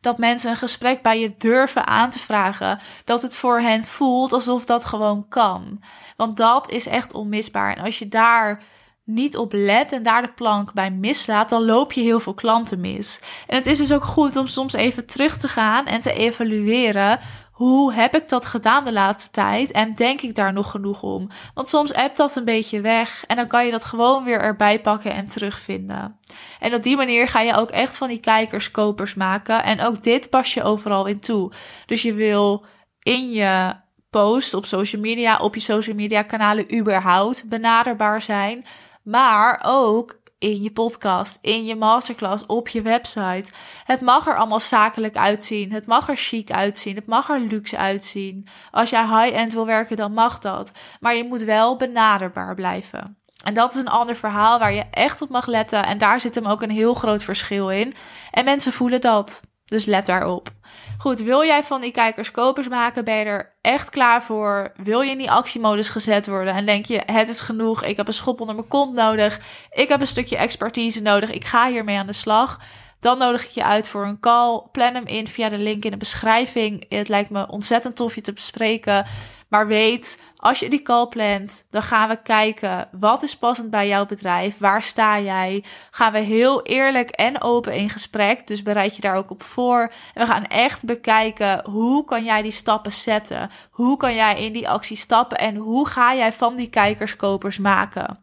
dat 0.04 0.18
mensen 0.18 0.50
een 0.50 0.58
gesprek 0.58 1.02
bij 1.02 1.20
je 1.20 1.36
durven 1.38 1.88
aan 1.88 2.10
te 2.10 2.20
vragen. 2.20 2.80
Dat 3.06 3.22
het 3.22 3.38
voor 3.38 3.60
hen 3.60 3.84
voelt 3.84 4.34
alsof 4.34 4.66
dat 4.66 4.86
gewoon 4.86 5.28
kan. 5.30 5.82
Want 6.18 6.38
dat 6.38 6.70
is 6.70 6.86
echt 6.88 7.14
onmisbaar. 7.14 7.76
En 7.76 7.84
als 7.84 8.00
je 8.00 8.08
daar 8.08 8.64
niet 9.06 9.38
op 9.38 9.52
let 9.54 9.92
en 9.92 10.04
daar 10.04 10.22
de 10.22 10.32
plank 10.32 10.74
bij 10.74 10.92
mislaat, 10.92 11.50
dan 11.50 11.66
loop 11.66 11.92
je 11.92 12.02
heel 12.02 12.20
veel 12.20 12.34
klanten 12.34 12.80
mis. 12.80 13.22
En 13.48 13.58
het 13.58 13.66
is 13.66 13.78
dus 13.78 13.94
ook 13.94 14.04
goed 14.04 14.36
om 14.36 14.48
soms 14.48 14.74
even 14.74 15.06
terug 15.06 15.38
te 15.38 15.48
gaan 15.48 15.86
en 15.86 16.02
te 16.02 16.14
evalueren. 16.14 17.20
Hoe 17.52 17.94
heb 17.94 18.16
ik 18.16 18.30
dat 18.30 18.46
gedaan 18.46 18.86
de 18.86 18.92
laatste 18.92 19.32
tijd? 19.32 19.72
En 19.72 19.92
denk 19.92 20.22
ik 20.22 20.36
daar 20.36 20.54
nog 20.54 20.72
genoeg 20.72 21.04
om? 21.04 21.30
Want 21.54 21.70
soms 21.70 21.94
appt 21.94 22.18
dat 22.18 22.36
een 22.36 22.46
beetje 22.46 22.82
weg 22.82 23.24
en 23.28 23.36
dan 23.36 23.48
kan 23.48 23.66
je 23.66 23.72
dat 23.72 23.84
gewoon 23.84 24.24
weer 24.24 24.42
erbij 24.42 24.82
pakken 24.82 25.14
en 25.14 25.28
terugvinden. 25.28 26.20
En 26.60 26.74
op 26.74 26.84
die 26.84 26.96
manier 26.96 27.28
ga 27.28 27.40
je 27.40 27.56
ook 27.56 27.70
echt 27.70 27.98
van 27.98 28.08
die 28.08 28.20
kijkers 28.20 28.72
kopers 28.72 29.14
maken. 29.14 29.64
En 29.64 29.82
ook 29.82 30.04
dit 30.04 30.30
pas 30.30 30.54
je 30.54 30.64
overal 30.64 31.06
in 31.06 31.20
toe. 31.20 31.52
Dus 31.86 32.02
je 32.02 32.14
wil 32.14 32.66
in 33.00 33.32
je 33.32 33.74
post 34.10 34.54
op 34.54 34.66
social 34.66 35.02
media, 35.02 35.38
op 35.38 35.56
je 35.56 35.62
social 35.62 35.96
media 35.96 36.22
kanalen 36.22 36.78
überhaupt 36.78 37.50
benaderbaar 37.50 38.22
zijn 38.22 38.66
maar 39.04 39.62
ook 39.66 40.22
in 40.44 40.62
je 40.62 40.72
podcast, 40.72 41.38
in 41.42 41.66
je 41.66 41.76
masterclass, 41.76 42.46
op 42.46 42.68
je 42.68 42.82
website. 42.82 43.52
Het 43.86 44.02
mag 44.02 44.28
er 44.28 44.38
allemaal 44.38 44.60
zakelijk 44.60 45.18
uitzien. 45.18 45.72
Het 45.72 45.86
mag 45.86 46.10
er 46.10 46.18
chic 46.18 46.52
uitzien. 46.52 46.96
Het 46.96 47.06
mag 47.06 47.30
er 47.30 47.40
luxe 47.40 47.78
uitzien. 47.78 48.48
Als 48.72 48.90
jij 48.90 49.06
high-end 49.06 49.54
wil 49.54 49.66
werken, 49.66 49.98
dan 49.98 50.14
mag 50.14 50.40
dat. 50.40 50.72
Maar 51.00 51.16
je 51.16 51.24
moet 51.24 51.44
wel 51.44 51.78
benaderbaar 51.78 52.56
blijven. 52.56 53.18
En 53.44 53.54
dat 53.54 53.74
is 53.74 53.80
een 53.80 53.88
ander 53.88 54.16
verhaal 54.16 54.60
waar 54.60 54.74
je 54.74 54.86
echt 54.92 55.22
op 55.22 55.30
mag 55.30 55.46
letten. 55.46 55.86
En 55.86 55.98
daar 55.98 56.20
zit 56.20 56.36
hem 56.36 56.46
ook 56.46 56.62
een 56.62 56.70
heel 56.70 56.94
groot 56.94 57.24
verschil 57.24 57.70
in. 57.70 57.94
En 58.32 58.46
mensen 58.46 58.72
voelen 58.74 59.02
dat. 59.02 59.53
Dus 59.66 59.86
let 59.86 60.06
daarop. 60.06 60.50
Goed, 60.98 61.20
wil 61.20 61.44
jij 61.44 61.64
van 61.64 61.82
die 61.82 61.92
kijkers 61.92 62.32
kopers 62.32 62.68
maken? 62.68 63.04
Ben 63.04 63.16
je 63.16 63.26
er 63.26 63.58
echt 63.62 63.90
klaar 63.90 64.24
voor? 64.24 64.72
Wil 64.76 65.02
je 65.02 65.12
in 65.12 65.18
die 65.18 65.32
actiemodus 65.32 65.90
gezet 65.90 66.28
worden? 66.28 66.54
En 66.54 66.66
denk 66.66 66.86
je, 66.86 67.02
het 67.06 67.30
is 67.30 67.42
genoeg. 67.42 67.84
Ik 67.84 67.98
heb 67.98 68.08
een 68.08 68.14
schop 68.14 68.40
onder 68.40 68.56
mijn 68.56 68.68
kont 68.68 68.96
nodig. 68.96 69.40
Ik 69.72 69.90
heb 69.90 70.00
een 70.00 70.08
stukje 70.08 70.38
expertise 70.38 71.02
nodig. 71.02 71.32
Ik 71.32 71.46
ga 71.46 71.70
hiermee 71.70 71.98
aan 71.98 72.08
de 72.08 72.14
slag. 72.14 72.60
Dan 73.00 73.18
nodig 73.18 73.46
ik 73.46 73.50
je 73.50 73.64
uit 73.64 73.88
voor 73.88 74.06
een 74.06 74.20
call. 74.20 74.62
Plan 74.72 74.94
hem 74.94 75.06
in 75.06 75.28
via 75.28 75.50
de 75.50 75.58
link 75.58 75.86
in 75.86 75.92
de 75.92 75.98
beschrijving. 75.98 76.86
Het 76.90 77.10
lijkt 77.10 77.30
me 77.30 77.48
ontzettend 77.48 77.96
tof 77.96 78.16
je 78.16 78.22
te 78.22 78.34
bespreken. 78.34 79.06
Maar 79.54 79.68
weet, 79.68 80.22
als 80.38 80.60
je 80.60 80.70
die 80.70 80.82
call 80.82 81.08
plant, 81.08 81.68
dan 81.70 81.82
gaan 81.82 82.10
we 82.10 82.22
kijken 82.22 82.88
wat 82.92 83.24
is 83.24 83.38
passend 83.38 83.70
bij 83.70 83.88
jouw 83.88 84.06
bedrijf, 84.06 84.58
waar 84.58 84.84
sta 84.84 85.20
jij? 85.20 85.64
Gaan 85.92 86.12
we 86.12 86.20
heel 86.20 86.62
eerlijk 86.62 87.10
en 87.10 87.42
open 87.42 87.74
in 87.74 87.90
gesprek, 87.90 88.48
dus 88.48 88.64
bereid 88.64 88.96
je 88.96 89.02
daar 89.02 89.16
ook 89.16 89.32
op 89.32 89.44
voor. 89.44 89.92
En 90.14 90.26
we 90.26 90.32
gaan 90.32 90.46
echt 90.46 90.86
bekijken 90.86 91.70
hoe 91.70 92.06
kan 92.06 92.24
jij 92.24 92.42
die 92.42 92.52
stappen 92.52 92.92
zetten? 92.92 93.50
Hoe 93.72 93.98
kan 93.98 94.16
jij 94.16 94.46
in 94.46 94.54
die 94.54 94.70
actie 94.70 94.98
stappen 94.98 95.38
en 95.38 95.56
hoe 95.56 95.88
ga 95.88 96.16
jij 96.16 96.34
van 96.34 96.56
die 96.56 96.70
kijkers 96.70 97.16
kopers 97.16 97.58
maken? 97.58 98.23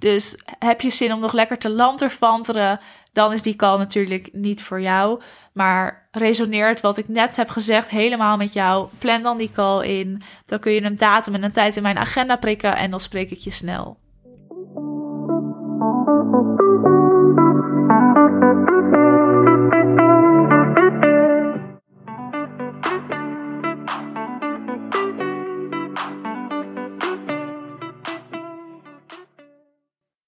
Dus 0.00 0.38
heb 0.58 0.80
je 0.80 0.90
zin 0.90 1.12
om 1.12 1.20
nog 1.20 1.32
lekker 1.32 1.58
te 1.58 1.70
lanterfanteren, 1.70 2.80
dan 3.12 3.32
is 3.32 3.42
die 3.42 3.56
call 3.56 3.78
natuurlijk 3.78 4.28
niet 4.32 4.62
voor 4.62 4.80
jou. 4.80 5.20
Maar 5.52 6.08
resoneert 6.10 6.80
wat 6.80 6.96
ik 6.96 7.08
net 7.08 7.36
heb 7.36 7.48
gezegd 7.48 7.90
helemaal 7.90 8.36
met 8.36 8.52
jou, 8.52 8.88
plan 8.98 9.22
dan 9.22 9.38
die 9.38 9.50
call 9.50 9.86
in. 9.86 10.22
Dan 10.44 10.58
kun 10.58 10.72
je 10.72 10.82
een 10.82 10.96
datum 10.96 11.34
en 11.34 11.42
een 11.42 11.52
tijd 11.52 11.76
in 11.76 11.82
mijn 11.82 11.98
agenda 11.98 12.36
prikken 12.36 12.76
en 12.76 12.90
dan 12.90 13.00
spreek 13.00 13.30
ik 13.30 13.38
je 13.38 13.50
snel. 13.50 13.98